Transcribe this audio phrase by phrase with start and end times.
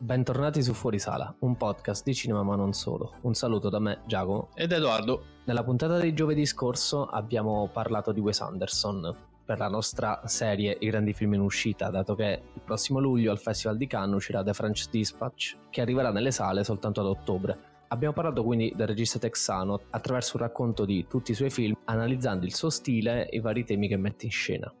[0.00, 3.14] Bentornati su Fuorisala, un podcast di cinema ma non solo.
[3.22, 4.50] Un saluto da me, Giacomo.
[4.54, 5.24] Ed Edoardo.
[5.44, 9.12] Nella puntata di giovedì scorso abbiamo parlato di Wes Anderson
[9.44, 13.40] per la nostra serie I grandi film in uscita, dato che il prossimo luglio al
[13.40, 17.58] Festival di Cannes uscirà The French Dispatch, che arriverà nelle sale soltanto ad ottobre.
[17.88, 22.46] Abbiamo parlato quindi del regista texano attraverso un racconto di tutti i suoi film, analizzando
[22.46, 24.72] il suo stile e i vari temi che mette in scena.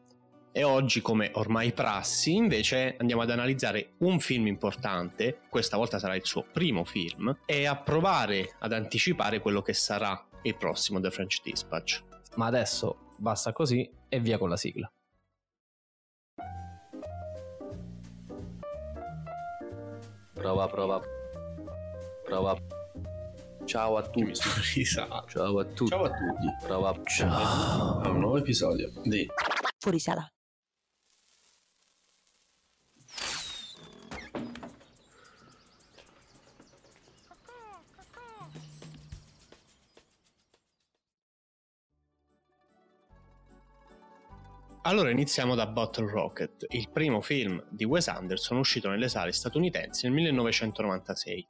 [0.50, 6.16] E oggi, come ormai prassi, invece andiamo ad analizzare un film importante, questa volta sarà
[6.16, 11.10] il suo primo film, e a provare ad anticipare quello che sarà il prossimo The
[11.10, 12.02] French Dispatch.
[12.36, 14.90] Ma adesso basta così e via con la sigla.
[20.34, 21.02] Prova, prova.
[22.24, 22.56] Prova.
[23.64, 24.24] Ciao a tutti.
[24.24, 25.24] Mi sono risa.
[25.28, 25.90] Ciao a tutti.
[25.90, 26.66] Ciao a tutti.
[26.66, 27.00] Prova.
[27.04, 28.00] Ciao.
[28.00, 29.28] A un nuovo episodio di
[29.78, 30.28] Fuori sala.
[44.88, 50.06] Allora iniziamo da Bottle Rocket, il primo film di Wes Anderson uscito nelle sale statunitensi
[50.06, 51.46] nel 1996.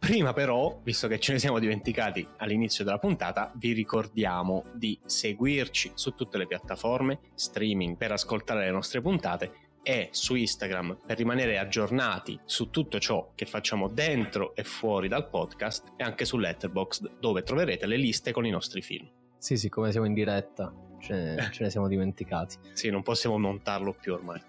[0.00, 5.92] Prima però, visto che ce ne siamo dimenticati all'inizio della puntata, vi ricordiamo di seguirci
[5.94, 11.58] su tutte le piattaforme streaming per ascoltare le nostre puntate e su Instagram per rimanere
[11.58, 17.18] aggiornati su tutto ciò che facciamo dentro e fuori dal podcast e anche su Letterboxd
[17.20, 19.08] dove troverete le liste con i nostri film.
[19.38, 20.72] Sì, sì, come siamo in diretta,
[21.02, 22.56] ce ne, ce ne siamo dimenticati.
[22.72, 24.40] Sì, non possiamo montarlo più ormai.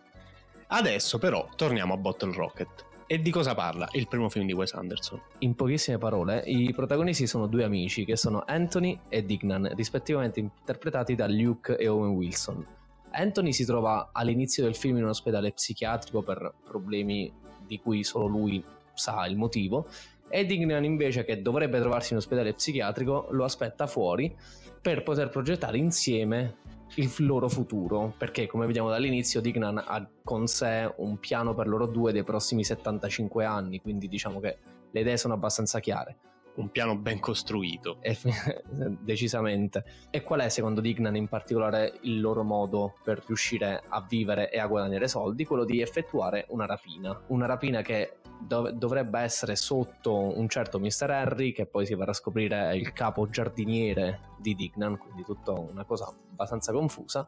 [0.68, 2.86] Adesso però torniamo a Bottle Rocket.
[3.06, 5.22] E di cosa parla il primo film di Wes Anderson?
[5.40, 11.14] In pochissime parole, i protagonisti sono due amici che sono Anthony e Dignan, rispettivamente interpretati
[11.14, 12.66] da Luke e Owen Wilson.
[13.12, 17.32] Anthony si trova all'inizio del film in un ospedale psichiatrico per problemi
[17.68, 19.88] di cui solo lui sa il motivo,
[20.30, 24.36] e Dignan invece che dovrebbe trovarsi in ospedale psichiatrico lo aspetta fuori
[24.84, 26.58] per poter progettare insieme
[26.96, 31.86] il loro futuro, perché come vediamo dall'inizio Dignan ha con sé un piano per loro
[31.88, 34.58] due dei prossimi 75 anni, quindi diciamo che
[34.92, 36.18] le idee sono abbastanza chiare.
[36.56, 37.98] Un piano ben costruito.
[38.02, 38.18] E-
[39.00, 39.84] decisamente.
[40.10, 44.60] E qual è secondo Dignan in particolare il loro modo per riuscire a vivere e
[44.60, 45.46] a guadagnare soldi?
[45.46, 47.20] Quello di effettuare una rapina.
[47.28, 51.10] Una rapina che dov- dovrebbe essere sotto un certo Mr.
[51.10, 55.52] Harry, che poi si verrà a scoprire è il capo giardiniere di Dignan, quindi tutta
[55.52, 57.26] una cosa abbastanza confusa.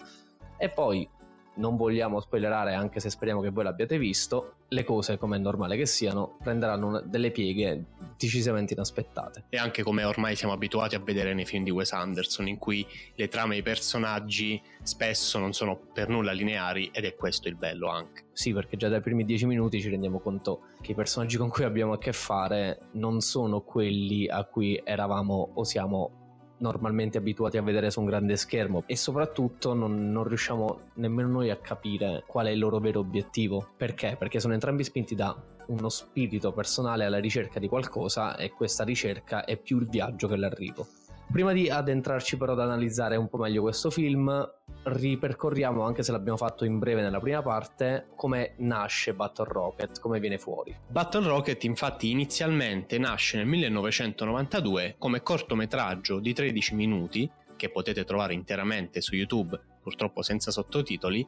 [0.57, 1.07] E poi
[1.55, 5.77] non vogliamo spoilerare, anche se speriamo che voi l'abbiate visto, le cose, come è normale
[5.77, 7.85] che siano, prenderanno una- delle pieghe
[8.17, 9.45] decisamente inaspettate.
[9.49, 12.85] E anche come ormai siamo abituati a vedere nei film di Wes Anderson, in cui
[13.15, 17.55] le trame e i personaggi spesso non sono per nulla lineari, ed è questo il
[17.55, 18.25] bello anche.
[18.33, 21.63] Sì, perché già dai primi dieci minuti ci rendiamo conto che i personaggi con cui
[21.63, 26.24] abbiamo a che fare non sono quelli a cui eravamo o siamo
[26.57, 31.49] normalmente abituati a vedere su un grande schermo e soprattutto non, non riusciamo nemmeno noi
[31.49, 33.69] a capire qual è il loro vero obiettivo.
[33.75, 34.15] Perché?
[34.17, 35.35] Perché sono entrambi spinti da
[35.67, 40.35] uno spirito personale alla ricerca di qualcosa e questa ricerca è più il viaggio che
[40.35, 40.87] l'arrivo.
[41.31, 44.49] Prima di addentrarci però ad analizzare un po' meglio questo film,
[44.83, 50.19] ripercorriamo, anche se l'abbiamo fatto in breve nella prima parte, come nasce Battle Rocket, come
[50.19, 50.75] viene fuori.
[50.87, 58.33] Battle Rocket infatti inizialmente nasce nel 1992 come cortometraggio di 13 minuti, che potete trovare
[58.33, 61.25] interamente su YouTube, purtroppo senza sottotitoli,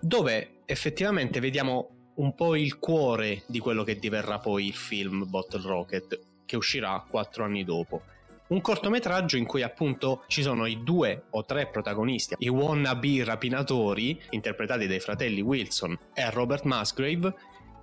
[0.00, 5.66] dove effettivamente vediamo un po' il cuore di quello che diverrà poi il film Bottle
[5.66, 8.02] Rocket, che uscirà quattro anni dopo.
[8.48, 14.20] Un cortometraggio in cui appunto ci sono i due o tre protagonisti, i wannabe rapinatori,
[14.30, 17.34] interpretati dai fratelli Wilson e Robert Musgrave,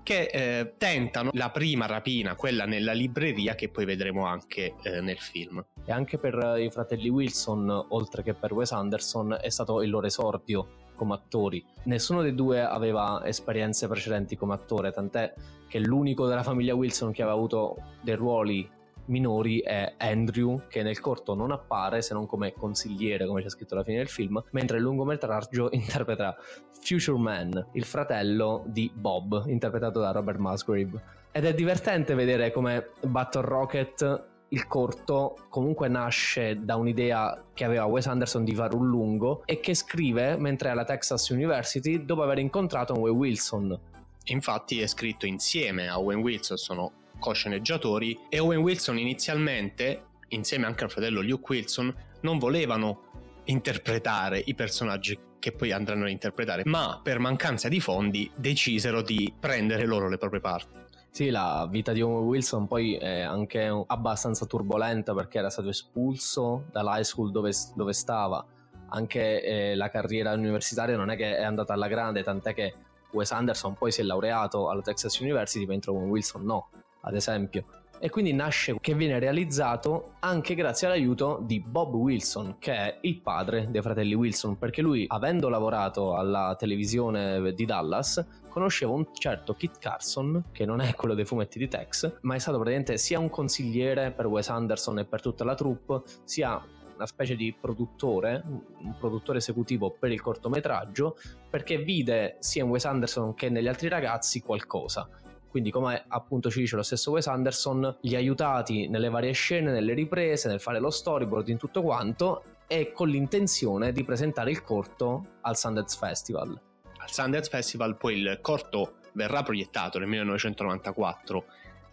[0.03, 5.17] che eh, tentano la prima rapina, quella nella libreria, che poi vedremo anche eh, nel
[5.17, 5.61] film.
[5.85, 10.07] E anche per i fratelli Wilson, oltre che per Wes Anderson, è stato il loro
[10.07, 11.61] esordio come attori.
[11.83, 15.33] Nessuno dei due aveva esperienze precedenti come attore, tant'è
[15.67, 18.69] che l'unico della famiglia Wilson che aveva avuto dei ruoli
[19.05, 23.73] minori è Andrew, che nel corto non appare se non come consigliere, come c'è scritto
[23.73, 26.35] alla fine del film, mentre il lungometraggio interpreta
[26.81, 31.21] Future Man, il fratello di Bob, interpretato da Robert Musgrave.
[31.31, 37.85] Ed è divertente vedere come Battle Rocket il corto comunque nasce da un'idea che aveva
[37.85, 42.21] Wes Anderson di fare un lungo e che scrive mentre è alla Texas University dopo
[42.21, 43.79] aver incontrato Owen Wilson.
[44.25, 46.91] Infatti è scritto insieme a Owen Wilson, sono
[47.23, 53.11] co-sceneggiatori e Owen Wilson inizialmente, insieme anche al fratello Luke Wilson, non volevano
[53.45, 59.33] interpretare i personaggi che poi andranno a interpretare, ma per mancanza di fondi decisero di
[59.39, 60.81] prendere loro le proprie parti.
[61.11, 66.65] Sì, la vita di Owen Wilson poi è anche abbastanza turbolenta perché era stato espulso
[66.71, 68.45] dall'high school dove, dove stava.
[68.89, 72.73] Anche eh, la carriera universitaria non è che è andata alla grande, tant'è che
[73.11, 76.69] Wes Anderson poi si è laureato alla Texas University, mentre Owen Wilson no,
[77.03, 77.65] ad esempio.
[77.99, 83.21] E quindi nasce che viene realizzato anche grazie all'aiuto di Bob Wilson, che è il
[83.21, 89.53] padre dei fratelli Wilson, perché lui, avendo lavorato alla televisione di Dallas, conosceva un certo
[89.53, 93.19] Kit Carson, che non è quello dei fumetti di Tex, ma è stato praticamente sia
[93.19, 96.61] un consigliere per Wes Anderson e per tutta la troupe, sia
[96.95, 101.17] una specie di produttore, un produttore esecutivo per il cortometraggio,
[101.49, 105.07] perché vide sia in Wes Anderson che negli altri ragazzi qualcosa.
[105.53, 109.69] Quindi, come appunto ci dice lo stesso Wes Anderson, li ha aiutati nelle varie scene,
[109.69, 114.63] nelle riprese, nel fare lo storyboard, in tutto quanto, e con l'intenzione di presentare il
[114.63, 116.59] corto al Sundance Festival.
[116.97, 121.45] Al Sundance Festival poi il corto verrà proiettato nel 1994,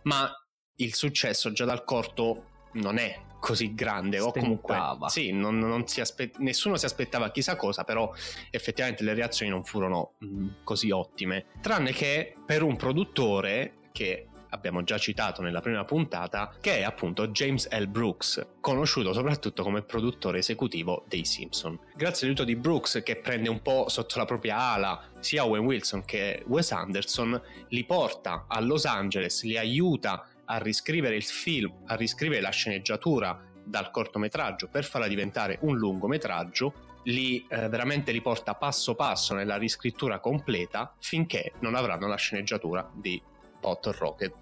[0.04, 0.32] ma
[0.76, 4.76] il successo già dal corto non è così grande o comunque
[5.08, 8.12] sì, non, non si aspe- nessuno si aspettava chissà cosa però
[8.50, 14.28] effettivamente le reazioni non furono mh, mm, così ottime tranne che per un produttore che
[14.50, 17.86] abbiamo già citato nella prima puntata, che è appunto James L.
[17.86, 21.78] Brooks, conosciuto soprattutto come produttore esecutivo dei Simpson.
[21.94, 26.04] Grazie all'aiuto di Brooks, che prende un po' sotto la propria ala sia Owen Wilson
[26.04, 31.94] che Wes Anderson, li porta a Los Angeles, li aiuta a riscrivere il film, a
[31.94, 38.54] riscrivere la sceneggiatura dal cortometraggio per farla diventare un lungometraggio, li eh, veramente li porta
[38.54, 43.20] passo passo nella riscrittura completa finché non avranno la sceneggiatura di
[43.60, 44.34] Bottle Rocket.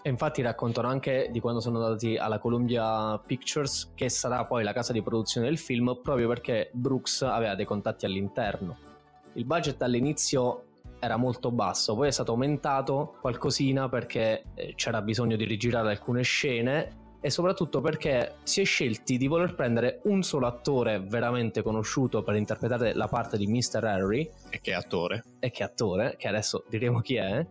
[0.00, 4.72] E infatti raccontano anche di quando sono andati alla Columbia Pictures, che sarà poi la
[4.72, 8.90] casa di produzione del film, proprio perché Brooks aveva dei contatti all'interno.
[9.34, 10.64] Il budget all'inizio
[11.02, 16.22] era molto basso, poi è stato aumentato qualcosina perché eh, c'era bisogno di rigirare alcune
[16.22, 22.22] scene e soprattutto perché si è scelti di voler prendere un solo attore veramente conosciuto
[22.22, 23.82] per interpretare la parte di Mr.
[23.84, 24.30] Harry.
[24.48, 25.24] E che attore?
[25.40, 27.44] E che attore, che adesso diremo chi è.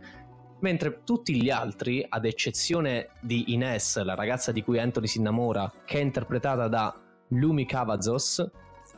[0.59, 5.69] Mentre tutti gli altri, ad eccezione di Ines, la ragazza di cui Anthony si innamora,
[5.83, 6.95] che è interpretata da
[7.29, 8.49] Lumi Cavazos,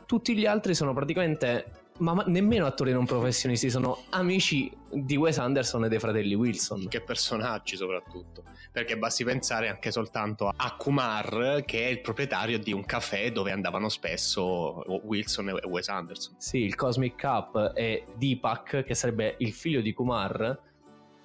[0.06, 5.38] tutti gli altri sono praticamente ma, ma, nemmeno attori non professionisti, sono amici di Wes
[5.38, 6.88] Anderson e dei fratelli Wilson.
[6.88, 12.72] Che personaggi soprattutto, perché basti pensare anche soltanto a Kumar, che è il proprietario di
[12.72, 16.36] un caffè dove andavano spesso Wilson e Wes Anderson.
[16.38, 20.60] Sì, il Cosmic Cup e Deepak, che sarebbe il figlio di Kumar,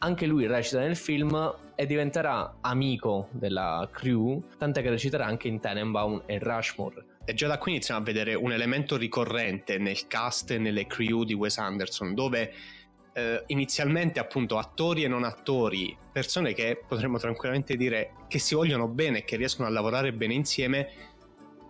[0.01, 5.61] anche lui recita nel film e diventerà amico della crew, tant'è che reciterà anche in
[5.61, 10.53] Tenenbaum e Rushmore e già da qui iniziamo a vedere un elemento ricorrente nel cast
[10.53, 12.55] e nelle crew di Wes Anderson, dove
[13.13, 18.89] eh, inizialmente appunto attori e non attori, persone che potremmo tranquillamente dire che si vogliono
[18.89, 20.89] bene e che riescono a lavorare bene insieme,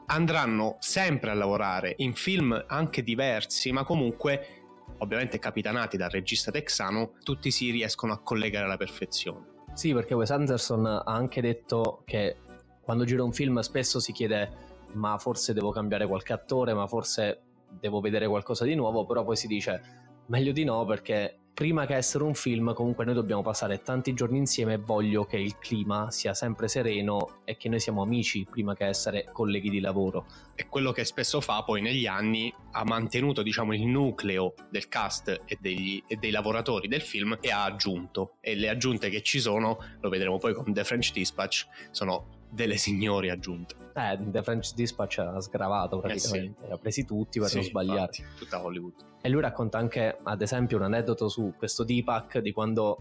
[0.07, 4.63] andranno sempre a lavorare in film anche diversi, ma comunque
[4.99, 9.45] ovviamente capitanati dal regista texano, tutti si riescono a collegare alla perfezione.
[9.75, 12.37] Sì, perché Wes Anderson ha anche detto che
[12.81, 17.43] quando gira un film spesso si chiede ma forse devo cambiare qualche attore, ma forse
[17.69, 21.97] devo vedere qualcosa di nuovo, però poi si dice meglio di no perché prima che
[21.97, 26.09] essere un film comunque noi dobbiamo passare tanti giorni insieme e voglio che il clima
[26.09, 30.25] sia sempre sereno e che noi siamo amici prima che essere colleghi di lavoro.
[30.55, 35.43] E quello che spesso fa poi negli anni ha mantenuto diciamo il nucleo del cast
[35.47, 39.41] e, degli, e dei lavoratori del film e ha aggiunto e le aggiunte che ci
[39.41, 43.88] sono, lo vedremo poi con The French Dispatch, sono delle signori aggiunte.
[43.99, 46.73] Eh, The French Dispatch ha sgravato praticamente, eh sì.
[46.73, 48.01] ha presi tutti per sì, non sbagliare.
[48.01, 48.95] Infatti, tutta Hollywood.
[49.21, 52.99] E lui racconta anche, ad esempio, un aneddoto su questo Deepak di quando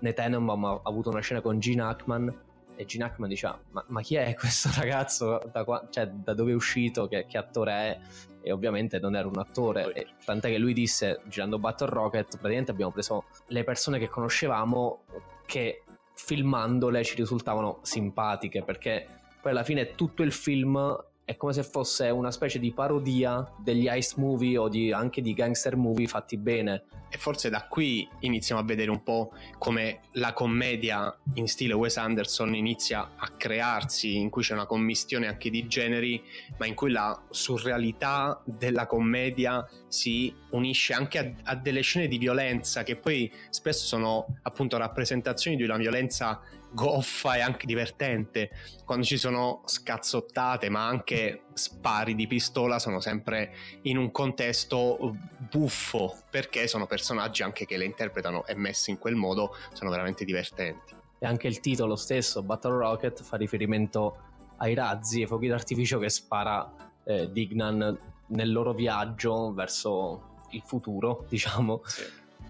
[0.00, 4.00] nei Tenenbaum ha avuto una scena con Gene Hackman e Gene Hackman diceva ma, ma,
[4.00, 7.98] chi è questo ragazzo da, qua, cioè, da dove è uscito che, che, attore è
[8.40, 12.70] e ovviamente non era un attore e, tant'è che lui disse girando Battle Rocket praticamente
[12.70, 15.02] abbiamo preso le persone che conoscevamo
[15.44, 15.82] che
[16.14, 19.08] filmandole ci risultavano simpatiche perché
[19.48, 23.86] poi alla fine tutto il film è come se fosse una specie di parodia degli
[23.90, 26.84] ice movie o di, anche di gangster movie fatti bene.
[27.10, 31.96] E forse da qui iniziamo a vedere un po' come la commedia in stile Wes
[31.96, 36.22] Anderson inizia a crearsi, in cui c'è una commistione anche di generi,
[36.58, 42.18] ma in cui la surrealità della commedia si unisce anche a, a delle scene di
[42.18, 46.40] violenza che poi spesso sono appunto rappresentazioni di una violenza
[46.78, 48.50] goffa e anche divertente.
[48.84, 55.16] Quando ci sono scazzottate, ma anche spari di pistola, sono sempre in un contesto
[55.50, 60.24] buffo, perché sono personaggi anche che le interpretano e messi in quel modo sono veramente
[60.24, 60.94] divertenti.
[61.20, 64.18] e anche il titolo stesso, Battle Rocket, fa riferimento
[64.58, 70.62] ai razzi e ai fuochi d'artificio che spara eh, Dignan nel loro viaggio verso il
[70.64, 71.80] futuro, diciamo.
[71.84, 72.02] Sì.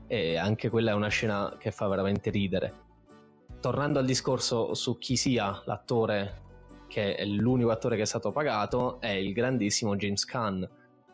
[0.06, 2.87] E anche quella è una scena che fa veramente ridere.
[3.60, 6.42] Tornando al discorso su chi sia l'attore,
[6.86, 10.68] che è l'unico attore che è stato pagato, è il grandissimo James Caan,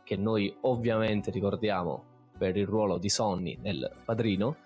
[0.04, 2.04] che noi ovviamente ricordiamo
[2.36, 4.56] per il ruolo di Sonny nel Padrino,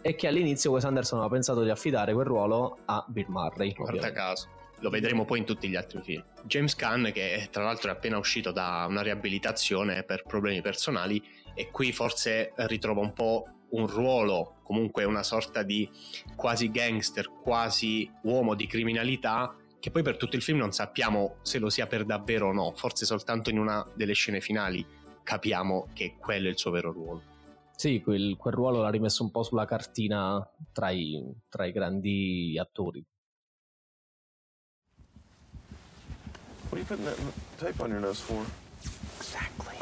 [0.00, 3.72] e che all'inizio Wes Anderson aveva pensato di affidare quel ruolo a Bill Murray.
[3.72, 4.48] Guarda caso.
[4.80, 6.22] Lo vedremo poi in tutti gli altri film.
[6.44, 11.20] James Caan, che tra l'altro è appena uscito da una riabilitazione per problemi personali,
[11.54, 15.88] e qui forse ritrova un po' un ruolo, comunque una sorta di
[16.34, 21.58] quasi gangster, quasi uomo di criminalità, che poi per tutto il film non sappiamo se
[21.58, 24.84] lo sia per davvero o no, forse soltanto in una delle scene finali
[25.22, 27.34] capiamo che quello è il suo vero ruolo.
[27.74, 32.56] Sì, quel, quel ruolo l'ha rimesso un po' sulla cartina tra i, tra i grandi
[32.58, 33.04] attori.
[36.68, 37.16] What are you putting that
[37.58, 38.44] tape on your nose for?
[39.18, 39.76] Exactly.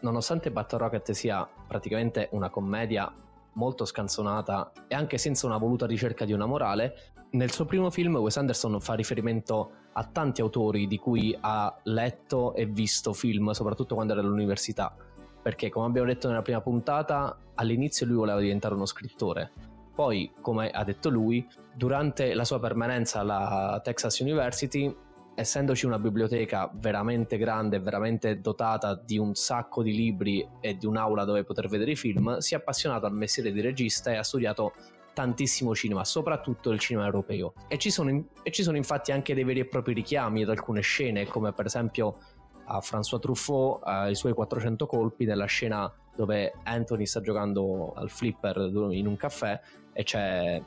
[0.00, 3.12] Nonostante Battle Rocket sia praticamente una commedia
[3.54, 8.16] molto scanzonata e anche senza una voluta ricerca di una morale, nel suo primo film
[8.16, 13.96] Wes Anderson fa riferimento a tanti autori di cui ha letto e visto film, soprattutto
[13.96, 14.94] quando era all'università,
[15.42, 19.50] perché come abbiamo detto nella prima puntata, all'inizio lui voleva diventare uno scrittore.
[19.92, 24.94] Poi, come ha detto lui, durante la sua permanenza alla Texas University
[25.38, 31.22] essendoci una biblioteca veramente grande, veramente dotata di un sacco di libri e di un'aula
[31.22, 34.72] dove poter vedere i film, si è appassionato al mestiere di regista e ha studiato
[35.14, 37.52] tantissimo cinema, soprattutto il cinema europeo.
[37.68, 40.48] E ci sono, in- e ci sono infatti anche dei veri e propri richiami ad
[40.48, 42.18] alcune scene, come per esempio
[42.64, 48.70] a François Truffaut, ai suoi 400 colpi, nella scena dove Anthony sta giocando al flipper
[48.90, 49.60] in un caffè
[49.92, 50.60] e c'è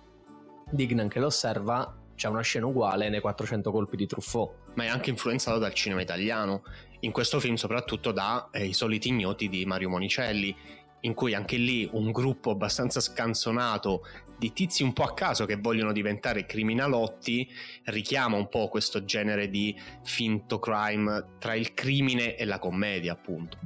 [0.69, 4.60] Dignan che lo osserva c'è una scena uguale nei 400 colpi di Truffaut.
[4.73, 6.63] Ma è anche influenzato dal cinema italiano,
[7.01, 10.55] in questo film soprattutto da eh, I soliti ignoti di Mario Monicelli,
[11.01, 14.05] in cui anche lì un gruppo abbastanza scanzonato
[14.37, 17.47] di tizi un po' a caso che vogliono diventare criminalotti
[17.85, 23.57] richiama un po' questo genere di finto crime tra il crimine e la commedia, appunto.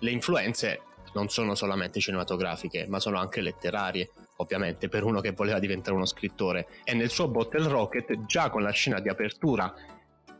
[0.00, 0.80] Le influenze
[1.14, 6.06] non sono solamente cinematografiche, ma sono anche letterarie, ovviamente, per uno che voleva diventare uno
[6.06, 6.68] scrittore.
[6.84, 9.72] E nel suo Bottle Rocket, già con la scena di apertura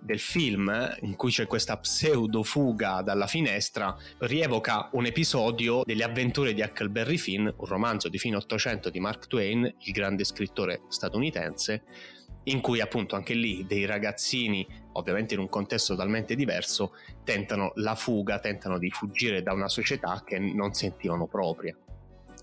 [0.03, 6.55] del film, in cui c'è questa pseudo fuga dalla finestra, rievoca un episodio delle avventure
[6.55, 11.83] di Huckleberry Finn, un romanzo di fine 800 di Mark Twain, il grande scrittore statunitense,
[12.45, 17.95] in cui appunto anche lì dei ragazzini, ovviamente in un contesto totalmente diverso, tentano la
[17.95, 21.77] fuga, tentano di fuggire da una società che non sentivano propria.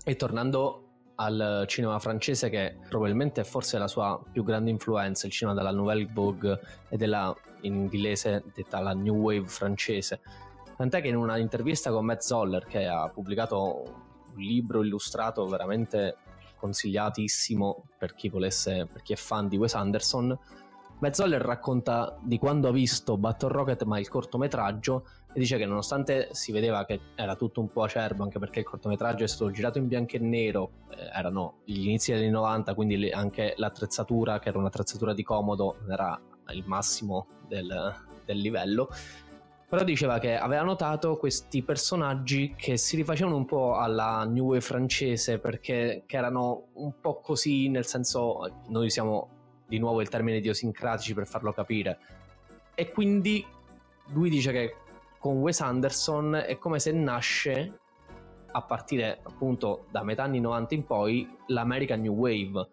[0.02, 0.89] E tornando
[1.20, 5.70] al cinema francese che probabilmente è forse la sua più grande influenza, il cinema della
[5.70, 6.58] Nouvelle Vogue
[6.88, 10.20] e della in inglese detta la New Wave francese.
[10.76, 13.82] Tant'è che in una intervista con Matt Zoller che ha pubblicato
[14.34, 16.16] un libro illustrato veramente
[16.56, 20.38] consigliatissimo per chi volesse, per chi è fan di Wes Anderson,
[21.00, 25.66] Matt Zoller racconta di quando ha visto Battle Rocket ma il cortometraggio e dice che
[25.66, 29.50] nonostante si vedeva che era tutto un po' acerbo anche perché il cortometraggio è stato
[29.50, 33.54] girato in bianco e nero eh, erano gli inizi degli anni 90 quindi le- anche
[33.56, 36.20] l'attrezzatura che era un'attrezzatura di comodo era
[36.52, 37.94] il massimo del,
[38.24, 38.88] del livello.
[39.68, 44.60] Però diceva che aveva notato questi personaggi che si rifacevano un po' alla New Wave
[44.62, 49.28] francese perché erano un po' così nel senso noi siamo
[49.68, 51.98] di nuovo il termine idiosincratici per farlo capire.
[52.74, 53.46] E quindi
[54.12, 54.74] lui dice che
[55.20, 57.78] con Wes Anderson è come se nasce
[58.52, 62.68] a partire appunto da metà anni 90 in poi l'American New Wave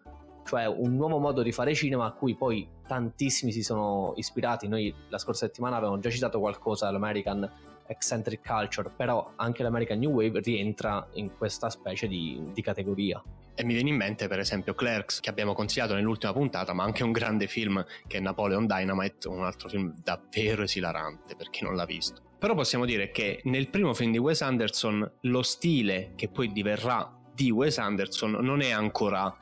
[0.48, 4.66] cioè un nuovo modo di fare cinema a cui poi tantissimi si sono ispirati.
[4.66, 7.48] Noi la scorsa settimana avevamo già citato qualcosa dell'American
[7.88, 13.22] Eccentric Culture però anche l'American New Wave rientra in questa specie di, di categoria
[13.54, 17.02] E mi viene in mente per esempio Clerks che abbiamo consigliato nell'ultima puntata, ma anche
[17.02, 21.74] un grande film che è Napoleon Dynamite, un altro film davvero esilarante per chi non
[21.74, 22.22] l'ha visto.
[22.38, 27.12] Però possiamo dire che nel primo film di Wes Anderson lo stile che poi diverrà
[27.34, 29.36] di Wes Anderson non è ancora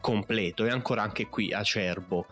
[0.00, 2.26] completo, è ancora anche qui acerbo.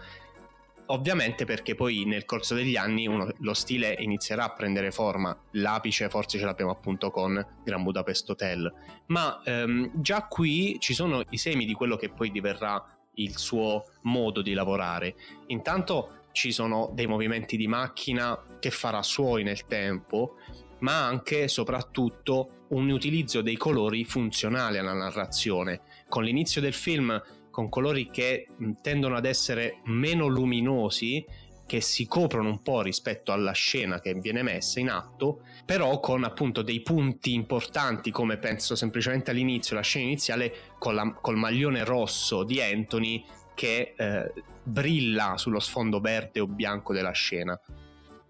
[0.91, 6.09] Ovviamente perché poi nel corso degli anni uno- lo stile inizierà a prendere forma, l'apice
[6.09, 8.73] forse ce l'abbiamo appunto con Gran Budapest Hotel,
[9.07, 13.85] ma ehm, già qui ci sono i semi di quello che poi diverrà il suo
[14.03, 15.15] modo di lavorare.
[15.49, 20.37] Intanto ci sono dei movimenti di macchina che farà suoi nel tempo
[20.81, 25.81] ma anche e soprattutto un utilizzo dei colori funzionali alla narrazione.
[26.09, 27.21] Con l'inizio del film
[27.51, 28.49] con colori che
[28.81, 31.25] tendono ad essere meno luminosi,
[31.67, 36.25] che si coprono un po' rispetto alla scena che viene messa in atto, però con
[36.25, 42.43] appunto dei punti importanti come penso semplicemente all'inizio, la scena iniziale la, col maglione rosso
[42.43, 44.33] di Anthony che eh,
[44.65, 47.61] brilla sullo sfondo verde o bianco della scena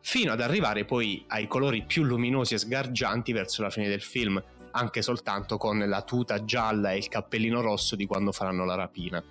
[0.02, 4.42] fino ad arrivare poi ai colori più luminosi e sgargianti verso la fine del film,
[4.72, 9.22] anche soltanto con la tuta gialla e il cappellino rosso di quando faranno la rapina.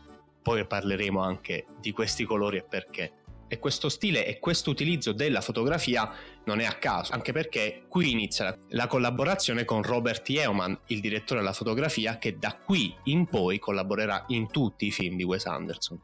[0.41, 3.13] Poi parleremo anche di questi colori e perché.
[3.47, 6.11] E questo stile e questo utilizzo della fotografia
[6.45, 11.39] non è a caso, anche perché qui inizia la collaborazione con Robert Yeoman, il direttore
[11.39, 15.99] della fotografia, che da qui in poi collaborerà in tutti i film di Wes Anderson.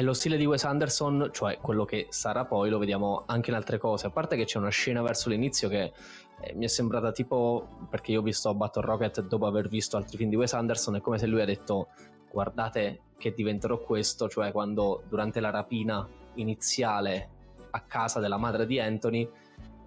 [0.00, 3.56] E lo stile di Wes Anderson, cioè quello che sarà poi, lo vediamo anche in
[3.56, 4.06] altre cose.
[4.06, 5.92] A parte che c'è una scena verso l'inizio che
[6.40, 10.16] eh, mi è sembrata tipo, perché io ho visto Battle Rocket dopo aver visto altri
[10.16, 11.88] film di Wes Anderson, è come se lui ha detto
[12.30, 17.28] guardate che diventerò questo, cioè quando durante la rapina iniziale
[17.68, 19.28] a casa della madre di Anthony,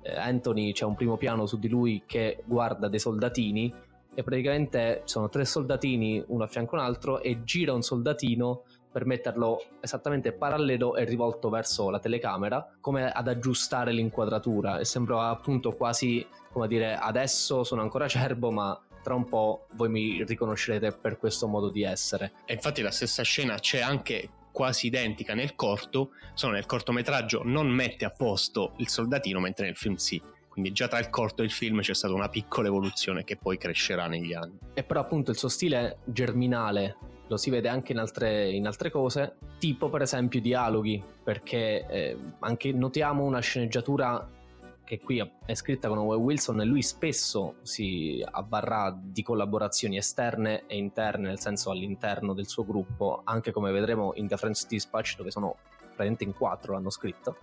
[0.03, 3.73] eh, Anthony c'è un primo piano su di lui che guarda dei soldatini
[4.13, 8.61] e praticamente sono tre soldatini uno a fianco a un altro e gira un soldatino
[8.93, 15.29] per metterlo esattamente parallelo e rivolto verso la telecamera, come ad aggiustare l'inquadratura e sembra
[15.29, 20.91] appunto quasi come dire adesso sono ancora acerbo ma tra un po' voi mi riconoscerete
[20.93, 22.33] per questo modo di essere.
[22.45, 27.67] E infatti la stessa scena c'è anche quasi identica nel corto, solo nel cortometraggio non
[27.67, 30.21] mette a posto il soldatino mentre nel film sì.
[30.47, 33.57] Quindi già tra il corto e il film c'è stata una piccola evoluzione che poi
[33.57, 34.59] crescerà negli anni.
[34.75, 36.95] E però appunto il suo stile germinale
[37.33, 41.85] lo si vede anche in altre, in altre cose, tipo per esempio i dialoghi, perché
[41.87, 44.27] eh, anche notiamo una sceneggiatura
[44.83, 50.65] che qui è scritta con Owen Wilson e lui spesso si avvarrà di collaborazioni esterne
[50.67, 55.15] e interne, nel senso all'interno del suo gruppo, anche come vedremo in The French Dispatch,
[55.15, 57.37] dove sono praticamente in quattro l'hanno scritto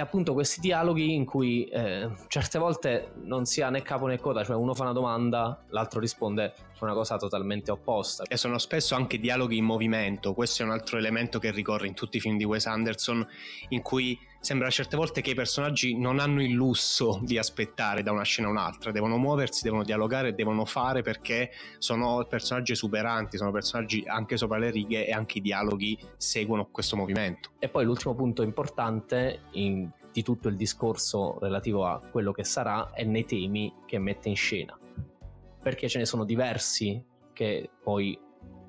[0.00, 4.18] e appunto questi dialoghi in cui eh, certe volte non si ha né capo né
[4.18, 8.24] coda, cioè uno fa una domanda, l'altro risponde su una cosa totalmente opposta.
[8.26, 11.92] E sono spesso anche dialoghi in movimento, questo è un altro elemento che ricorre in
[11.92, 13.26] tutti i film di Wes Anderson,
[13.68, 18.10] in cui sembra certe volte che i personaggi non hanno il lusso di aspettare da
[18.10, 23.52] una scena a un'altra, devono muoversi, devono dialogare, devono fare perché sono personaggi esuberanti, sono
[23.52, 27.50] personaggi anche sopra le righe e anche i dialoghi seguono questo movimento.
[27.58, 32.90] E poi l'ultimo punto importante in, di tutto il discorso relativo a quello che sarà
[32.92, 34.76] è nei temi che mette in scena,
[35.62, 38.18] perché ce ne sono diversi che poi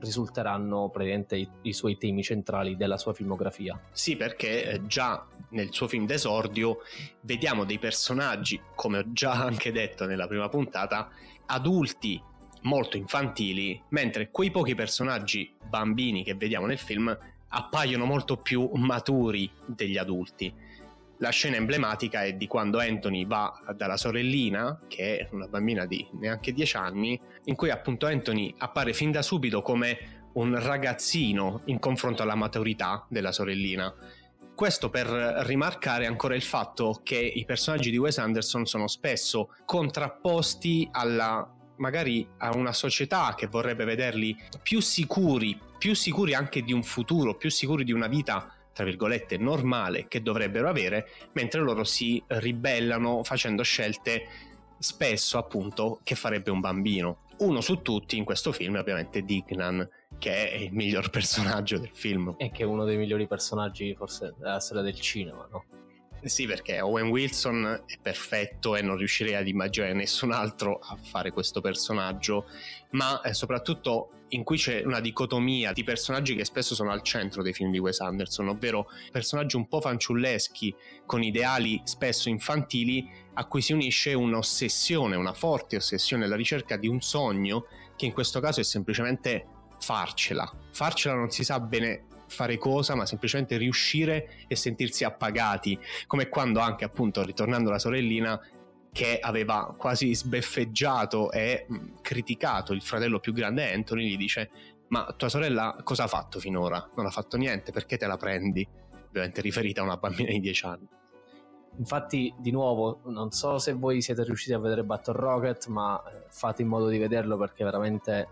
[0.01, 3.79] risulteranno praticamente i, i, suoi temi centrali della sua filmografia.
[3.91, 6.79] Sì, perché eh, già nel suo film d'esordio
[7.21, 11.09] vediamo dei personaggi, come ho già anche detto nella prima puntata,
[11.45, 12.21] adulti
[12.63, 17.17] molto infantili, mentre quei pochi personaggi bambini che vediamo nel film
[17.53, 20.53] appaiono molto più maturi degli adulti.
[21.21, 26.03] La scena emblematica è di quando Anthony va dalla sorellina, che è una bambina di
[26.13, 31.77] neanche 10 anni, in cui appunto Anthony appare fin da subito come un ragazzino in
[31.77, 33.93] confronto alla maturità della sorellina.
[34.55, 35.05] Questo per
[35.45, 42.27] rimarcare ancora il fatto che i personaggi di Wes Anderson sono spesso contrapposti alla magari
[42.38, 47.49] a una società che vorrebbe vederli più sicuri, più sicuri anche di un futuro, più
[47.51, 53.63] sicuri di una vita tra virgolette, normale che dovrebbero avere, mentre loro si ribellano facendo
[53.63, 54.27] scelte
[54.77, 57.25] spesso appunto che farebbe un bambino.
[57.39, 61.91] Uno su tutti in questo film è ovviamente Dignan, che è il miglior personaggio del
[61.93, 62.36] film.
[62.38, 65.65] E che è uno dei migliori personaggi forse della storia del cinema, no?
[66.23, 71.31] Sì, perché Owen Wilson è perfetto e non riuscirei ad immaginare nessun altro a fare
[71.31, 72.45] questo personaggio,
[72.91, 77.41] ma eh, soprattutto in cui c'è una dicotomia di personaggi che spesso sono al centro
[77.41, 83.46] dei film di Wes Anderson, ovvero personaggi un po' fanciulleschi, con ideali spesso infantili, a
[83.46, 87.65] cui si unisce un'ossessione, una forte ossessione, la ricerca di un sogno,
[87.96, 89.46] che in questo caso è semplicemente
[89.80, 90.52] farcela.
[90.72, 96.60] Farcela non si sa bene fare cosa, ma semplicemente riuscire e sentirsi appagati, come quando
[96.60, 98.39] anche appunto ritornando alla sorellina
[98.91, 101.65] che aveva quasi sbeffeggiato e
[102.01, 104.49] criticato il fratello più grande Anthony, gli dice
[104.91, 106.89] ma tua sorella cosa ha fatto finora?
[106.95, 108.67] Non ha fatto niente, perché te la prendi?
[109.08, 110.88] Ovviamente riferita a una bambina di 10 anni.
[111.77, 116.25] Infatti, di nuovo, non so se voi siete riusciti a vedere Battle Rocket, ma eh,
[116.27, 118.27] fate in modo di vederlo perché veramente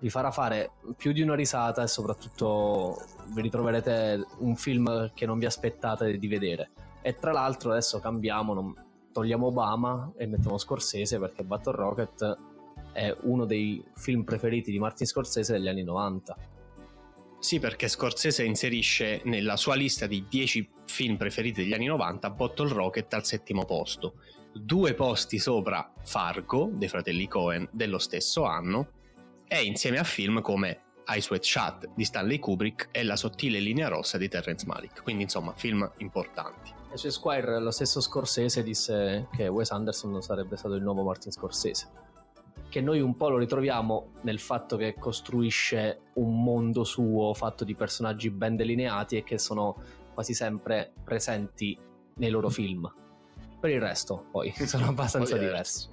[0.00, 3.00] vi farà fare più di una risata e soprattutto
[3.32, 6.70] vi ritroverete un film che non vi aspettate di vedere.
[7.02, 8.74] E tra l'altro adesso cambiamo, non,
[9.18, 12.38] togliamo Obama e mettiamo Scorsese perché Battle Rocket
[12.92, 16.36] è uno dei film preferiti di Martin Scorsese degli anni 90.
[17.40, 22.72] Sì, perché Scorsese inserisce nella sua lista di 10 film preferiti degli anni 90 Bottle
[22.72, 24.14] Rocket al settimo posto,
[24.52, 28.90] due posti sopra Fargo dei fratelli Cohen dello stesso anno
[29.48, 30.82] e insieme a film come
[31.16, 35.24] Ice Wet Shut di Stanley Kubrick e La sottile linea rossa di Terrence Malick, quindi
[35.24, 36.77] insomma film importanti.
[36.90, 41.30] E su Esquire lo stesso Scorsese disse che Wes Anderson sarebbe stato il nuovo Martin
[41.30, 42.06] Scorsese
[42.68, 47.74] che noi un po' lo ritroviamo nel fatto che costruisce un mondo suo fatto di
[47.74, 49.76] personaggi ben delineati e che sono
[50.12, 51.78] quasi sempre presenti
[52.16, 52.92] nei loro film.
[53.58, 55.88] Per il resto, poi, sono abbastanza diversi.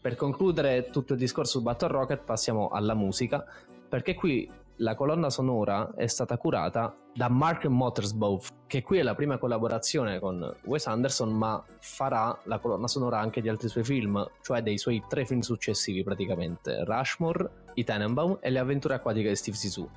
[0.00, 3.44] Per concludere tutto il discorso su Battle Rocket, passiamo alla musica,
[3.88, 4.50] perché qui
[4.80, 10.18] la colonna sonora è stata curata da Mark Mothersbaugh, che qui è la prima collaborazione
[10.18, 14.78] con Wes Anderson, ma farà la colonna sonora anche di altri suoi film, cioè dei
[14.78, 19.88] suoi tre film successivi praticamente, Rushmore, I Tenenbaum e Le avventure acquatiche di Steve Zissou.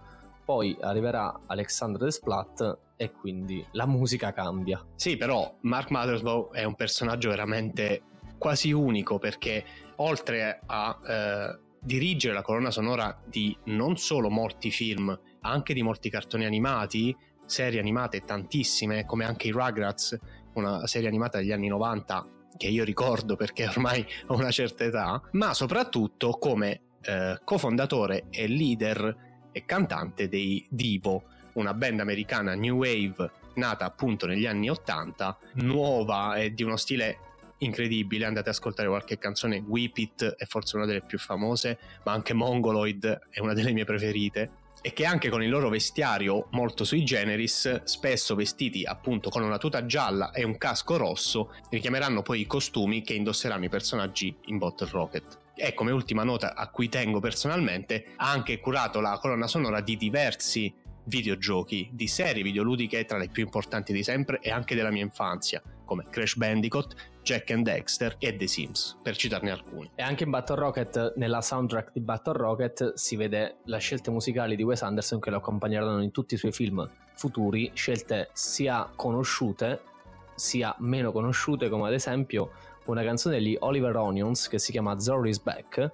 [0.43, 4.83] Poi arriverà Alexandre Desplat e quindi la musica cambia.
[4.95, 8.01] Sì, però Mark Mothersbaugh è un personaggio veramente
[8.37, 9.63] quasi unico perché
[9.97, 16.09] oltre a eh, dirigere la colonna sonora di non solo molti film, anche di molti
[16.09, 17.15] cartoni animati,
[17.45, 20.17] serie animate tantissime, come anche i Rugrats,
[20.53, 25.21] una serie animata degli anni 90 che io ricordo perché ormai ho una certa età,
[25.31, 32.77] ma soprattutto come eh, cofondatore e leader e cantante dei Divo, una band americana new
[32.77, 37.19] wave nata appunto negli anni 80, nuova e di uno stile
[37.63, 38.25] incredibile.
[38.25, 39.63] Andate ad ascoltare qualche canzone.
[39.65, 43.85] Whip It è forse una delle più famose, ma anche Mongoloid è una delle mie
[43.85, 44.61] preferite.
[44.85, 49.57] E che anche con il loro vestiario molto sui generis, spesso vestiti appunto con una
[49.57, 54.57] tuta gialla e un casco rosso, richiameranno poi i costumi che indosseranno i personaggi in
[54.57, 55.39] Bottle Rocket.
[55.55, 59.95] E come ultima nota a cui tengo personalmente, ha anche curato la colonna sonora di
[59.95, 60.73] diversi
[61.05, 65.61] videogiochi, di serie videoludiche tra le più importanti di sempre e anche della mia infanzia,
[65.85, 69.91] come Crash Bandicoot, Jack and Dexter e The Sims, per citarne alcuni.
[69.95, 74.55] E anche in Battle Rocket, nella soundtrack di Battle Rocket, si vede le scelte musicali
[74.55, 79.91] di Wes Anderson che lo accompagneranno in tutti i suoi film futuri, scelte sia conosciute
[80.35, 82.51] sia meno conosciute, come ad esempio
[82.85, 85.91] una canzone degli Oliver Onions che si chiama Zorry's Back.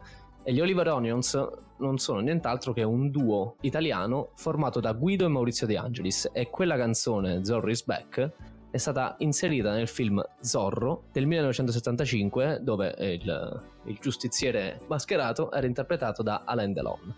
[0.49, 5.27] E gli Oliver Onions non sono nient'altro che un duo italiano formato da Guido e
[5.27, 8.31] Maurizio De Angelis e quella canzone Zorry's Back
[8.71, 16.23] è stata inserita nel film Zorro del 1975 dove il, il giustiziere mascherato era interpretato
[16.23, 17.15] da Alain Delon.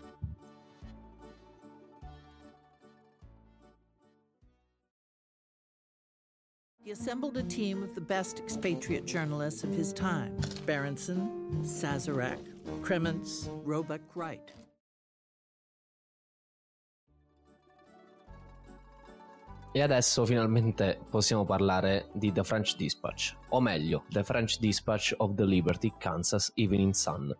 [6.84, 11.30] He assembled a team of the best expatriate journalists of his time Berenson,
[11.62, 12.40] Sazarek,
[12.82, 14.52] Kremens, Roebuck Wright.
[19.74, 25.34] E adesso finalmente possiamo parlare di The French Dispatch, o meglio, The French Dispatch of
[25.36, 27.34] the Liberty, Kansas Evening Sun.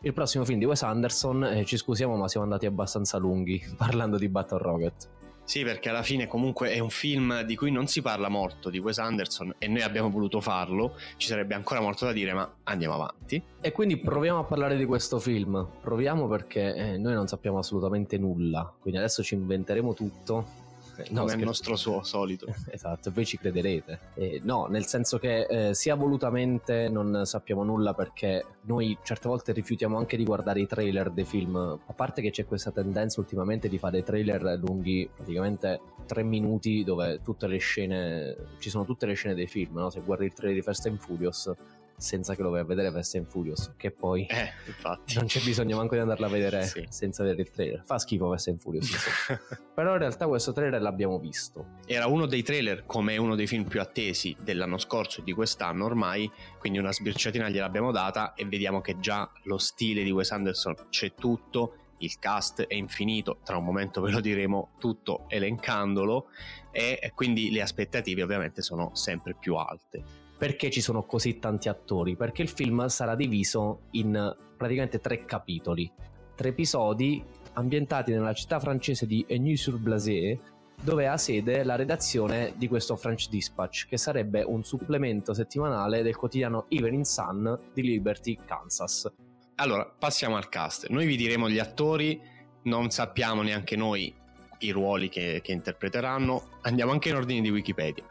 [0.00, 4.16] Il prossimo film di Wes Anderson, eh, ci scusiamo ma siamo andati abbastanza lunghi parlando
[4.16, 5.15] di Battle Rocket.
[5.46, 8.78] Sì, perché alla fine comunque è un film di cui non si parla molto di
[8.78, 12.94] Wes Anderson e noi abbiamo voluto farlo, ci sarebbe ancora molto da dire, ma andiamo
[12.94, 13.40] avanti.
[13.60, 15.64] E quindi proviamo a parlare di questo film.
[15.80, 20.64] Proviamo perché eh, noi non sappiamo assolutamente nulla, quindi adesso ci inventeremo tutto.
[21.10, 21.44] No, come è il scherzo.
[21.44, 22.46] nostro suo solito.
[22.70, 23.98] Esatto, voi ci crederete.
[24.14, 29.52] Eh, no, nel senso che eh, sia volutamente non sappiamo nulla perché noi certe volte
[29.52, 31.56] rifiutiamo anche di guardare i trailer dei film.
[31.56, 37.20] A parte che c'è questa tendenza ultimamente di fare trailer lunghi praticamente tre minuti dove
[37.22, 39.90] tutte le scene ci sono tutte le scene dei film, no?
[39.90, 41.52] Se guardi il trailer di Fast and Furious
[41.96, 45.14] senza che lo vai a vedere Fast and Furious, che poi Eh, infatti.
[45.16, 46.84] non c'è bisogno manco di andarla a vedere Sì.
[46.88, 47.82] senza vedere il trailer.
[47.84, 48.90] Fa schifo Fast and Furious.
[49.74, 51.74] Però in realtà questo trailer l'abbiamo visto.
[51.86, 55.84] Era uno dei trailer come uno dei film più attesi dell'anno scorso e di quest'anno
[55.84, 60.74] ormai, quindi una sbirciatina gliel'abbiamo data e vediamo che già lo stile di Wes Anderson
[60.90, 66.26] c'è tutto, il cast è infinito, tra un momento ve lo diremo tutto elencandolo
[66.70, 70.24] e quindi le aspettative ovviamente sono sempre più alte.
[70.38, 72.14] Perché ci sono così tanti attori?
[72.14, 75.90] Perché il film sarà diviso in praticamente tre capitoli,
[76.34, 80.38] tre episodi ambientati nella città francese di Agny-sur-Blaise,
[80.82, 86.16] dove ha sede la redazione di questo French Dispatch, che sarebbe un supplemento settimanale del
[86.16, 89.10] quotidiano Evening Sun di Liberty, Kansas.
[89.54, 90.88] Allora, passiamo al cast.
[90.88, 92.20] Noi vi diremo gli attori,
[92.64, 94.14] non sappiamo neanche noi
[94.58, 98.04] i ruoli che, che interpreteranno, andiamo anche in ordine di Wikipedia.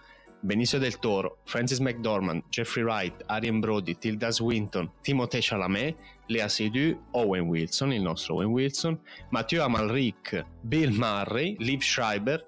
[0.46, 5.96] Benicio del Toro, Francis McDormand, Jeffrey Wright, Arian Brody, Tilda Swinton, Timothée Chalamet,
[6.28, 12.48] Lea Seydoux, Owen Wilson, il nostro Owen Wilson, Mathieu Amalric, Bill Murray, Liv Schreiber,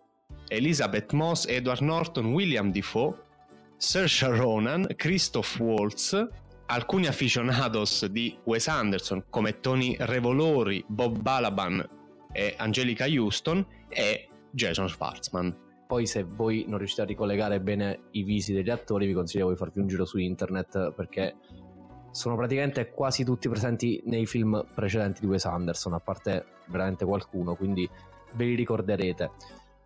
[0.49, 3.15] Elizabeth Moss, Edward Norton, William Defoe,
[3.77, 6.15] Saoirse Ronan, Christoph Waltz,
[6.67, 11.83] alcuni aficionados di Wes Anderson come Tony Revolori, Bob Balaban
[12.31, 15.65] e Angelica Houston e Jason Schwartzman.
[15.87, 19.55] Poi se voi non riuscite a ricollegare bene i visi degli attori vi consiglio di
[19.55, 21.35] farvi un giro su internet perché
[22.11, 27.55] sono praticamente quasi tutti presenti nei film precedenti di Wes Anderson, a parte veramente qualcuno,
[27.55, 27.89] quindi
[28.33, 29.31] ve li ricorderete.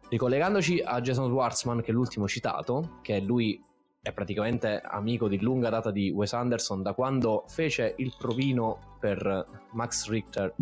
[0.09, 3.63] Ricollegandoci a Jason Schwartzman, che è l'ultimo citato, che lui
[4.01, 9.67] è praticamente amico di lunga data di Wes Anderson da quando fece il provino per
[9.73, 10.53] Max Richter,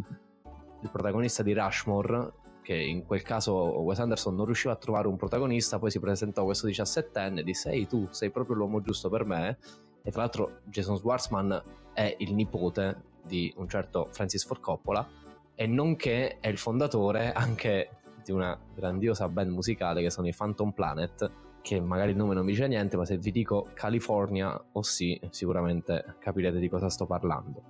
[0.81, 2.33] il protagonista di Rushmore,
[2.69, 3.51] che in quel caso
[3.81, 7.71] Wes Anderson non riusciva a trovare un protagonista, poi si presentò questo 17enne e disse
[7.71, 9.57] ehi tu sei proprio l'uomo giusto per me?
[10.03, 15.07] E tra l'altro Jason Schwartzman è il nipote di un certo Francis Ford Coppola
[15.55, 17.89] e nonché è il fondatore anche
[18.23, 22.45] di una grandiosa band musicale che sono i Phantom Planet che magari il nome non
[22.45, 27.07] vi dice niente ma se vi dico California o sì sicuramente capirete di cosa sto
[27.07, 27.63] parlando.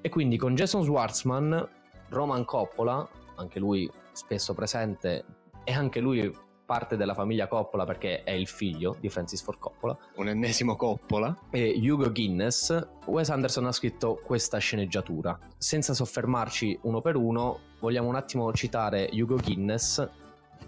[0.00, 1.68] E quindi con Jason Schwartzman
[2.08, 5.24] Roman Coppola anche lui spesso presente
[5.64, 6.32] e anche lui
[6.68, 9.96] parte della famiglia Coppola perché è il figlio di Francis Ford Coppola.
[10.16, 11.34] Un ennesimo Coppola.
[11.50, 15.38] E Hugo Guinness, Wes Anderson ha scritto questa sceneggiatura.
[15.56, 20.06] Senza soffermarci uno per uno, vogliamo un attimo citare Hugo Guinness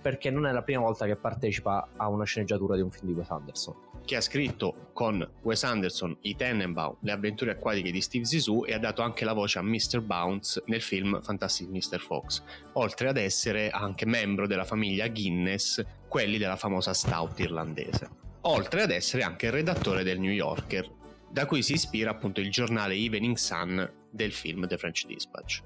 [0.01, 3.19] perché non è la prima volta che partecipa a una sceneggiatura di un film di
[3.19, 8.25] Wes Anderson che ha scritto con Wes Anderson i Tenenbaum, le avventure acquatiche di Steve
[8.25, 10.01] Zissou e ha dato anche la voce a Mr.
[10.01, 12.01] Bounce nel film Fantastic Mr.
[12.01, 12.43] Fox,
[12.73, 18.11] oltre ad essere anche membro della famiglia Guinness, quelli della famosa stout irlandese.
[18.41, 20.91] Oltre ad essere anche redattore del New Yorker,
[21.31, 25.63] da cui si ispira appunto il giornale Evening Sun del film The French Dispatch.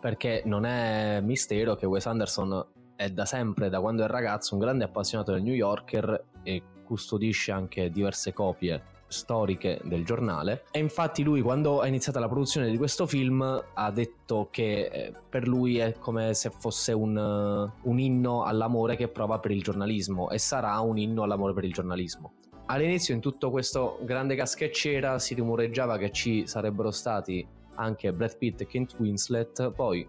[0.00, 2.64] Perché non è mistero che Wes Anderson
[2.94, 7.52] è da sempre, da quando è ragazzo, un grande appassionato del New Yorker e custodisce
[7.52, 12.78] anche diverse copie storiche del giornale e infatti lui quando ha iniziato la produzione di
[12.78, 13.42] questo film
[13.74, 18.96] ha detto che eh, per lui è come se fosse un, uh, un inno all'amore
[18.96, 22.32] che prova per il giornalismo e sarà un inno all'amore per il giornalismo.
[22.66, 28.12] All'inizio in tutto questo grande gas che c'era si rumoreggiava che ci sarebbero stati anche
[28.12, 30.08] Brad Pitt e Kent Winslet, poi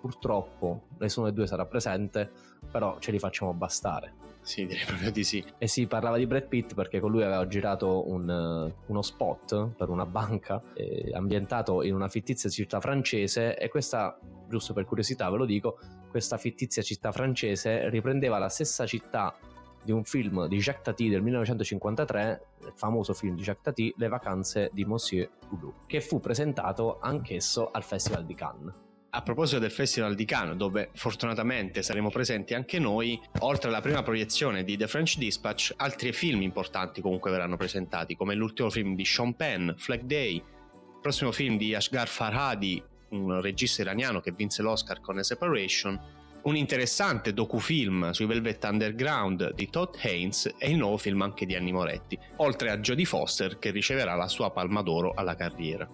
[0.00, 2.30] purtroppo nessuno dei due sarà presente,
[2.70, 4.21] però ce li facciamo bastare.
[4.42, 5.42] Sì, direi proprio di sì.
[5.56, 9.88] E si parlava di Brad Pitt perché con lui aveva girato un, uno spot per
[9.88, 15.36] una banca eh, ambientato in una fittizia città francese e questa, giusto per curiosità ve
[15.38, 15.78] lo dico,
[16.10, 19.34] questa fittizia città francese riprendeva la stessa città
[19.82, 24.08] di un film di Jacques Tati del 1953, il famoso film di Jacques Tati, Le
[24.08, 28.81] vacanze di Monsieur Hulot, che fu presentato anch'esso al Festival di Cannes.
[29.14, 34.02] A proposito del Festival di Cannes, dove fortunatamente saremo presenti anche noi, oltre alla prima
[34.02, 39.04] proiezione di The French Dispatch, altri film importanti comunque verranno presentati, come l'ultimo film di
[39.04, 44.62] Sean Penn, Flag Day, il prossimo film di Ashgar Farhadi, un regista iraniano che vinse
[44.62, 46.00] l'Oscar con A Separation,
[46.44, 51.54] un interessante docufilm sui Velvet Underground di Todd Haynes e il nuovo film anche di
[51.54, 55.86] Annie Moretti, oltre a Jodie Foster che riceverà la sua palma d'oro alla carriera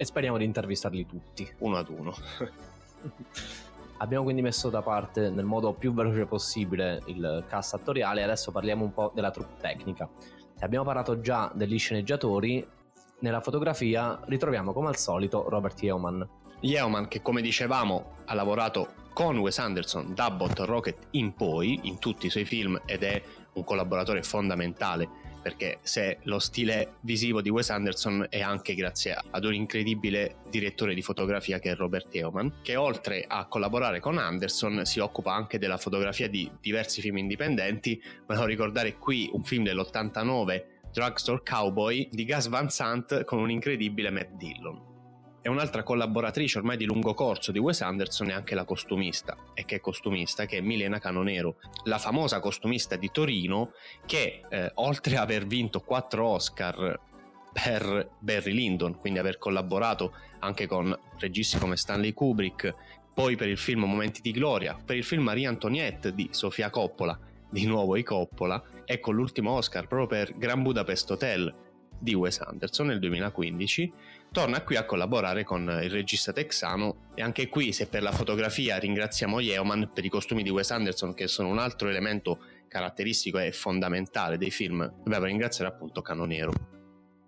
[0.00, 1.46] e speriamo di intervistarli tutti.
[1.58, 2.14] Uno ad uno.
[3.98, 8.50] Abbiamo quindi messo da parte nel modo più veloce possibile il cast attoriale e adesso
[8.50, 10.08] parliamo un po' della troupe tecnica.
[10.60, 12.66] Abbiamo parlato già degli sceneggiatori,
[13.18, 16.26] nella fotografia ritroviamo come al solito Robert Yeoman.
[16.60, 21.98] Yeoman che come dicevamo ha lavorato con Wes Anderson da Bot Rocket in poi in
[21.98, 27.48] tutti i suoi film ed è un collaboratore fondamentale perché se lo stile visivo di
[27.48, 32.60] Wes Anderson è anche grazie ad un incredibile direttore di fotografia che è Robert Eoman,
[32.62, 38.02] che oltre a collaborare con Anderson si occupa anche della fotografia di diversi film indipendenti,
[38.26, 44.10] volevo ricordare qui un film dell'89 Drugstore Cowboy di Gus Van Sant con un incredibile
[44.10, 44.89] Matt Dillon
[45.42, 49.36] è un'altra collaboratrice ormai di lungo corso di Wes Anderson e anche la costumista.
[49.54, 50.44] E che costumista?
[50.44, 53.72] Che è Milena Canonero, la famosa costumista di Torino
[54.04, 56.98] che eh, oltre ad aver vinto quattro Oscar
[57.52, 62.74] per Barry Lyndon, quindi aver collaborato anche con registi come Stanley Kubrick,
[63.12, 67.18] poi per il film Momenti di Gloria, per il film Maria Antoniette di Sofia Coppola,
[67.50, 71.54] di nuovo i Coppola, e con l'ultimo Oscar proprio per Gran Budapest Hotel
[72.00, 73.92] di Wes Anderson nel 2015
[74.32, 78.78] torna qui a collaborare con il regista texano e anche qui se per la fotografia
[78.78, 83.52] ringraziamo Yeoman per i costumi di Wes Anderson che sono un altro elemento caratteristico e
[83.52, 86.52] fondamentale dei film, dobbiamo ringraziare appunto Canoniero.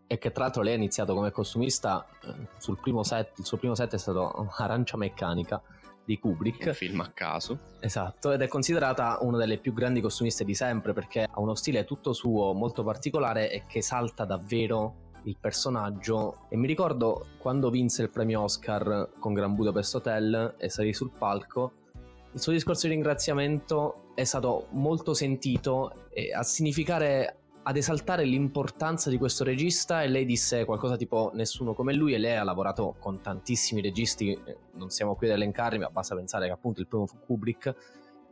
[0.07, 3.57] E che tra l'altro lei ha iniziato come costumista eh, sul primo set, il suo
[3.57, 5.61] primo set è stato Arancia Meccanica
[6.05, 6.67] di Kubrick.
[6.67, 7.59] Un film a caso.
[7.81, 11.85] Esatto, ed è considerata una delle più grandi costumiste di sempre perché ha uno stile
[11.85, 18.03] tutto suo molto particolare e che salta davvero il personaggio e mi ricordo quando vinse
[18.03, 21.75] il premio Oscar con Gran Budapest Hotel e salì sul palco
[22.33, 29.09] il suo discorso di ringraziamento è stato molto sentito e a significare ad esaltare l'importanza
[29.09, 32.97] di questo regista e lei disse qualcosa tipo nessuno come lui e lei ha lavorato
[32.99, 36.89] con tantissimi registi, eh, non siamo qui ad elencarli ma basta pensare che appunto il
[36.89, 37.75] primo fu Kubrick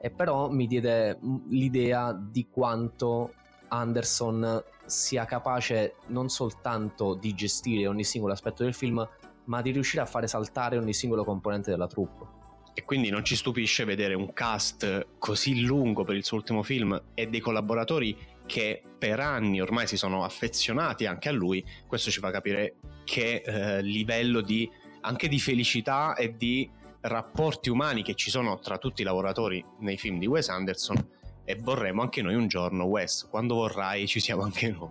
[0.00, 3.34] e però mi diede mm, l'idea di quanto
[3.68, 9.06] Anderson sia capace non soltanto di gestire ogni singolo aspetto del film
[9.44, 12.38] ma di riuscire a fare saltare ogni singolo componente della troupe.
[12.72, 17.00] E quindi non ci stupisce vedere un cast così lungo per il suo ultimo film
[17.14, 18.16] e dei collaboratori
[18.50, 23.44] che per anni ormai si sono affezionati anche a lui, questo ci fa capire che
[23.46, 24.68] eh, livello di,
[25.02, 26.68] anche di felicità e di
[27.02, 30.96] rapporti umani che ci sono tra tutti i lavoratori nei film di Wes Anderson
[31.44, 34.90] e vorremmo anche noi un giorno Wes, quando vorrai ci siamo anche noi.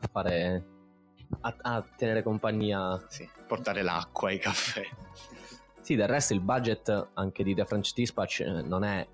[0.00, 0.64] a fare
[1.40, 4.82] a, a tenere compagnia, sì, portare l'acqua, i caffè.
[5.82, 9.06] Sì, del resto il budget anche di The French Dispatch eh, non è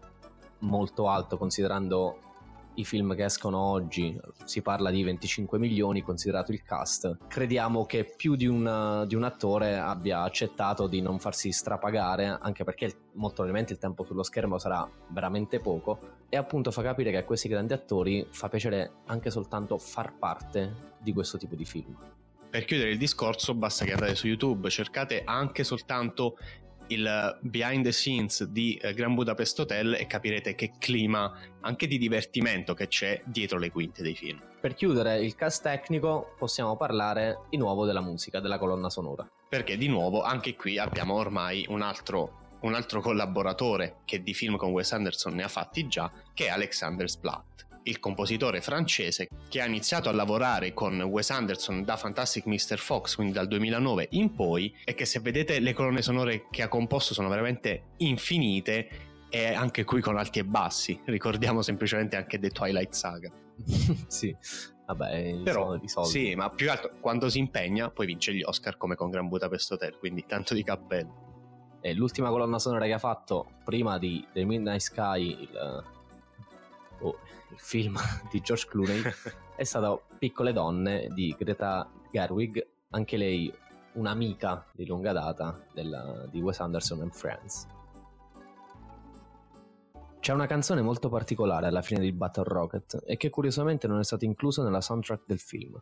[0.60, 2.29] molto alto considerando
[2.74, 7.18] i film che escono oggi, si parla di 25 milioni considerato il cast.
[7.28, 12.64] Crediamo che più di un, di un attore abbia accettato di non farsi strapagare, anche
[12.64, 17.18] perché molto probabilmente il tempo sullo schermo sarà veramente poco, e appunto fa capire che
[17.18, 21.96] a questi grandi attori fa piacere anche soltanto far parte di questo tipo di film.
[22.50, 26.36] Per chiudere il discorso basta che andate su YouTube, cercate anche soltanto
[26.90, 31.98] il behind the scenes di eh, Gran Budapest Hotel e capirete che clima anche di
[31.98, 34.40] divertimento che c'è dietro le quinte dei film.
[34.60, 39.28] Per chiudere il cast tecnico possiamo parlare di nuovo della musica, della colonna sonora.
[39.48, 44.56] Perché di nuovo anche qui abbiamo ormai un altro, un altro collaboratore che di film
[44.56, 49.60] con Wes Anderson ne ha fatti già, che è Alexander Splat il compositore francese che
[49.60, 52.78] ha iniziato a lavorare con Wes Anderson da Fantastic Mr.
[52.78, 56.68] Fox, quindi dal 2009 in poi, e che se vedete le colonne sonore che ha
[56.68, 61.00] composto sono veramente infinite e anche qui con alti e bassi.
[61.04, 63.30] Ricordiamo semplicemente anche The Twilight Saga.
[64.08, 64.34] sì,
[64.86, 66.10] vabbè, però di soldi.
[66.10, 69.28] Sì, ma più che altro quando si impegna poi vince gli Oscar come con Gran
[69.28, 71.28] Budapest Hotel, quindi tanto di cappello.
[71.80, 75.84] E l'ultima colonna sonora che ha fatto prima di The Midnight Sky, il,
[77.00, 77.18] oh,
[77.50, 77.96] il film
[78.30, 79.02] di George Clooney,
[79.56, 83.52] è stato Piccole donne di Greta Gerwig, anche lei
[83.92, 87.66] un'amica di lunga data della, di Wes Anderson and Friends.
[90.20, 94.04] C'è una canzone molto particolare alla fine di Battle Rocket e che curiosamente non è
[94.04, 95.80] stata inclusa nella soundtrack del film.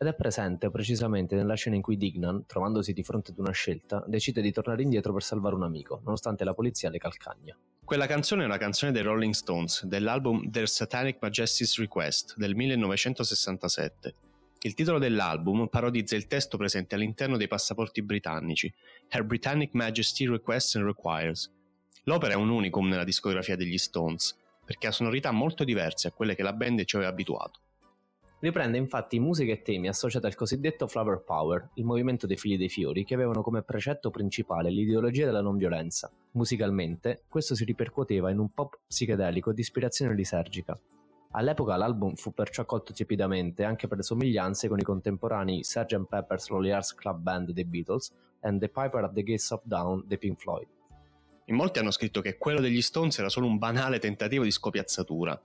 [0.00, 4.02] Ed è presente precisamente nella scena in cui Dignan, trovandosi di fronte ad una scelta,
[4.06, 7.56] decide di tornare indietro per salvare un amico, nonostante la polizia le calcagna.
[7.88, 14.14] Quella canzone è una canzone dei Rolling Stones dell'album Their Satanic Majesty's Request del 1967.
[14.60, 18.70] Il titolo dell'album parodizza il testo presente all'interno dei passaporti britannici,
[19.08, 21.50] Her Britannic Majesty Requests and Requires.
[22.02, 26.34] L'opera è un unicum nella discografia degli Stones, perché ha sonorità molto diverse a quelle
[26.34, 27.60] che la band ci aveva abituato.
[28.40, 32.68] Riprende infatti musiche e temi associati al cosiddetto Flower Power, il movimento dei figli dei
[32.68, 36.08] fiori, che avevano come precetto principale l'ideologia della non violenza.
[36.32, 40.78] Musicalmente, questo si ripercuoteva in un pop psichedelico di ispirazione lisergica.
[41.32, 46.06] All'epoca l'album fu perciò accolto tiepidamente anche per le somiglianze con i contemporanei Sgt.
[46.08, 50.04] Pepper's Lonely Hearts Club Band dei Beatles e The Piper at the Gates of Dawn
[50.06, 50.68] dei Pink Floyd.
[51.46, 55.38] In molti hanno scritto che quello degli Stones era solo un banale tentativo di scopiazzatura,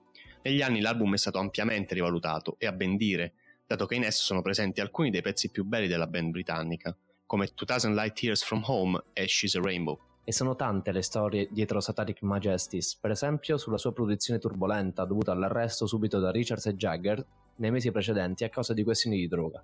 [0.44, 3.34] negli anni l'album è stato ampiamente rivalutato e a ben dire,
[3.66, 7.50] dato che in esso sono presenti alcuni dei pezzi più belli della band britannica, come
[7.56, 10.00] 2000 Light Years From Home e She's a Rainbow.
[10.26, 15.32] E sono tante le storie dietro Satanic Majesties, per esempio sulla sua produzione turbolenta dovuta
[15.32, 17.26] all'arresto subito da Richards e Jagger
[17.56, 19.64] nei mesi precedenti a causa di questioni di droga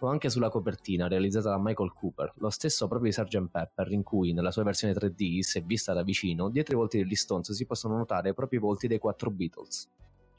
[0.00, 3.48] o anche sulla copertina realizzata da Michael Cooper, lo stesso proprio di Sgt.
[3.50, 7.14] Pepper, in cui nella sua versione 3D, se vista da vicino, dietro i volti degli
[7.14, 9.88] Stones si possono notare i volti dei quattro Beatles.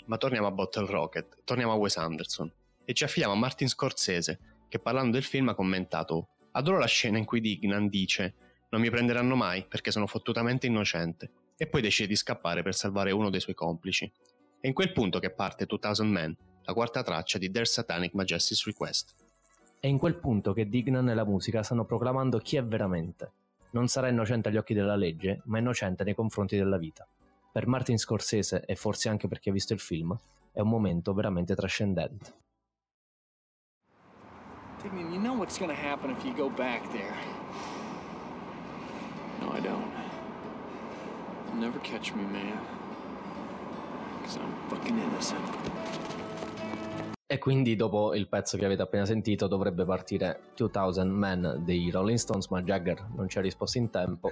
[0.05, 2.51] Ma torniamo a Bottle Rocket, torniamo a Wes Anderson
[2.85, 4.39] e ci affiliamo a Martin Scorsese,
[4.69, 8.35] che parlando del film ha commentato: Adoro la scena in cui Dignan dice:
[8.69, 13.11] Non mi prenderanno mai perché sono fottutamente innocente, e poi decide di scappare per salvare
[13.11, 14.09] uno dei suoi complici.
[14.59, 18.63] È in quel punto che parte 2000 Men, la quarta traccia di Their Satanic Majesty's
[18.65, 19.26] Request.
[19.87, 23.31] È in quel punto che Dignan e la musica stanno proclamando chi è veramente.
[23.69, 27.07] Non sarà innocente agli occhi della legge, ma innocente nei confronti della vita.
[27.53, 30.15] per Martin Scorsese e forse anche perché ha visto il film,
[30.51, 32.33] è un momento veramente trascendente.
[34.81, 37.15] Tignan, you know what's gonna happen if you go back there.
[39.39, 39.89] No, I don't.
[41.47, 42.59] You'll never catch me, man.
[44.19, 46.16] Because I'm fucking innocent.
[47.29, 52.17] E quindi dopo il pezzo che avete appena sentito dovrebbe partire 2000 Men dei Rolling
[52.17, 54.31] Stones, ma Jagger non ci ha risposto in tempo.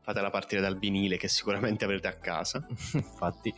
[0.00, 2.64] Fatela partire dal vinile che sicuramente avrete a casa.
[2.94, 3.52] Infatti.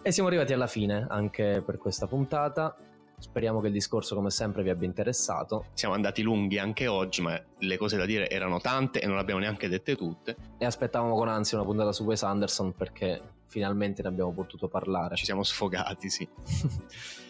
[0.00, 2.76] E siamo arrivati alla fine anche per questa puntata.
[3.18, 5.66] Speriamo che il discorso, come sempre, vi abbia interessato.
[5.74, 9.22] Siamo andati lunghi anche oggi, ma le cose da dire erano tante e non le
[9.22, 10.36] abbiamo neanche dette tutte.
[10.56, 15.16] E aspettavamo con ansia una puntata su Wes Anderson perché finalmente ne abbiamo potuto parlare.
[15.16, 16.28] Ci siamo sfogati, sì.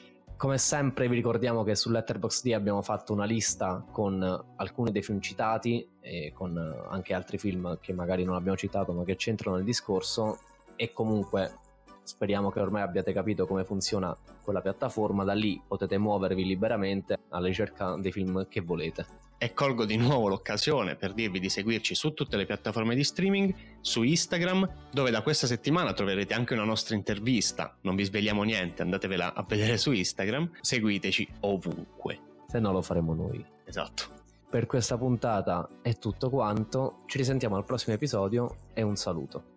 [0.43, 4.21] Come sempre vi ricordiamo che su Letterboxd abbiamo fatto una lista con
[4.57, 6.59] alcuni dei film citati e con
[6.91, 10.41] anche altri film che magari non abbiamo citato ma che c'entrano nel discorso.
[10.75, 11.59] E comunque
[12.03, 17.47] speriamo che ormai abbiate capito come funziona quella piattaforma, da lì potete muovervi liberamente alla
[17.47, 19.21] ricerca dei film che volete.
[19.39, 23.53] E colgo di nuovo l'occasione per dirvi di seguirci su tutte le piattaforme di streaming,
[23.81, 27.77] su Instagram, dove da questa settimana troverete anche una nostra intervista.
[27.81, 30.49] Non vi svegliamo niente, andatevela a vedere su Instagram.
[30.61, 32.21] Seguiteci ovunque.
[32.47, 33.45] Se no lo faremo noi.
[33.65, 34.21] Esatto.
[34.49, 39.52] Per questa puntata è tutto quanto, ci risentiamo al prossimo episodio e un saluto.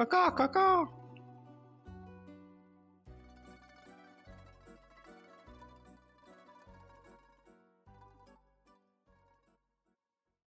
[0.00, 0.99] Caw, caw, caw, caw.